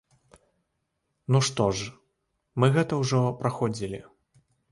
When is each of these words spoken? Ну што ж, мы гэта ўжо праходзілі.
Ну 1.33 1.41
што 1.49 1.67
ж, 1.81 1.91
мы 2.63 2.71
гэта 2.79 2.93
ўжо 3.05 3.21
праходзілі. 3.43 4.03